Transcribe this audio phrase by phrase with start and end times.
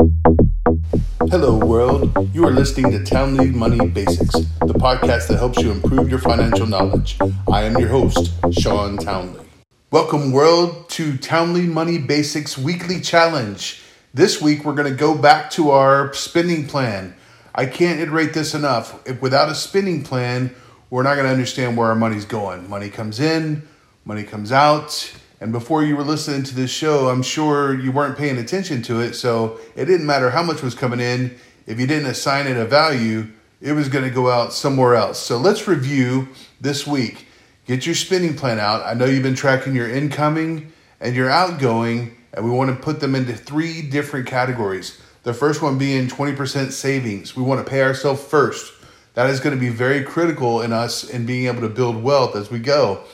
[0.00, 2.34] Hello, world.
[2.34, 6.66] You are listening to Townley Money Basics, the podcast that helps you improve your financial
[6.66, 7.18] knowledge.
[7.52, 9.44] I am your host, Sean Townley.
[9.90, 13.82] Welcome, world, to Townley Money Basics Weekly Challenge.
[14.14, 17.14] This week, we're going to go back to our spending plan.
[17.54, 19.06] I can't iterate this enough.
[19.06, 20.54] If without a spending plan,
[20.88, 22.70] we're not going to understand where our money's going.
[22.70, 23.68] Money comes in,
[24.06, 25.12] money comes out.
[25.40, 29.00] And before you were listening to this show, I'm sure you weren't paying attention to
[29.00, 29.14] it.
[29.14, 31.34] So it didn't matter how much was coming in.
[31.66, 33.26] If you didn't assign it a value,
[33.62, 35.18] it was going to go out somewhere else.
[35.18, 36.28] So let's review
[36.60, 37.26] this week.
[37.66, 38.84] Get your spending plan out.
[38.84, 43.00] I know you've been tracking your incoming and your outgoing, and we want to put
[43.00, 45.00] them into three different categories.
[45.22, 47.34] The first one being 20% savings.
[47.34, 48.74] We want to pay ourselves first.
[49.14, 52.36] That is going to be very critical in us in being able to build wealth
[52.36, 53.04] as we go.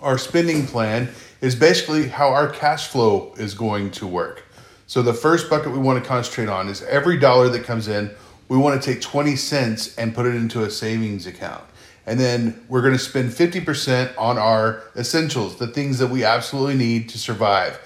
[0.00, 1.10] Our spending plan
[1.42, 4.44] is basically how our cash flow is going to work.
[4.86, 8.10] So the first bucket we want to concentrate on is every dollar that comes in,
[8.48, 11.64] we want to take 20 cents and put it into a savings account.
[12.06, 16.76] And then we're going to spend 50% on our essentials, the things that we absolutely
[16.76, 17.80] need to survive.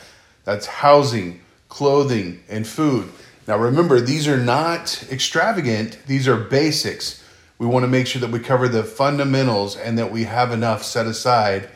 [0.44, 3.10] That's housing, clothing, and food.
[3.46, 7.22] Now remember, these are not extravagant, these are basics.
[7.58, 10.82] We want to make sure that we cover the fundamentals and that we have enough
[10.82, 11.70] set aside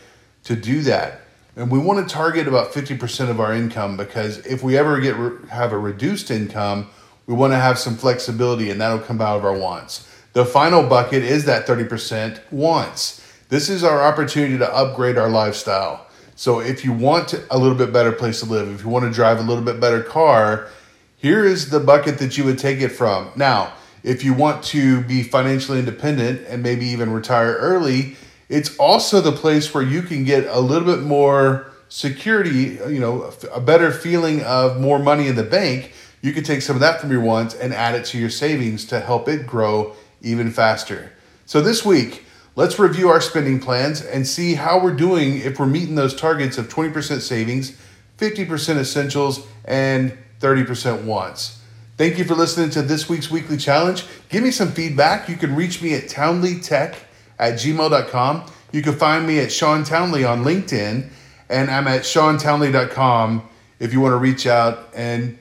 [0.44, 1.22] to do that.
[1.56, 5.16] And we want to target about 50% of our income because if we ever get
[5.50, 6.88] have a reduced income,
[7.26, 10.08] we want to have some flexibility and that'll come out of our wants.
[10.32, 13.20] The final bucket is that 30% wants.
[13.48, 16.06] This is our opportunity to upgrade our lifestyle.
[16.36, 19.10] So if you want a little bit better place to live, if you want to
[19.10, 20.68] drive a little bit better car,
[21.16, 23.30] here is the bucket that you would take it from.
[23.36, 28.16] Now, if you want to be financially independent and maybe even retire early,
[28.50, 33.32] it's also the place where you can get a little bit more security, you know,
[33.52, 35.92] a better feeling of more money in the bank.
[36.20, 38.84] You can take some of that from your wants and add it to your savings
[38.86, 41.12] to help it grow even faster.
[41.46, 42.24] So this week,
[42.56, 46.58] let's review our spending plans and see how we're doing if we're meeting those targets
[46.58, 47.80] of 20% savings,
[48.18, 51.60] 50% essentials, and 30% wants.
[51.96, 54.04] Thank you for listening to this week's weekly challenge.
[54.28, 55.28] Give me some feedback.
[55.28, 56.96] You can reach me at townleytech
[57.40, 58.44] at gmail.com.
[58.70, 61.08] You can find me at Sean Townley on LinkedIn,
[61.48, 63.48] and I'm at seantownley.com
[63.80, 65.36] if you want to reach out and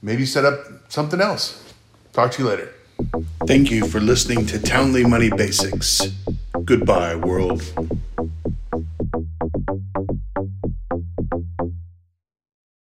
[0.00, 1.74] maybe set up something else.
[2.14, 2.72] Talk to you later.
[3.46, 6.02] Thank you for listening to Townley Money Basics.
[6.64, 7.62] Goodbye, world.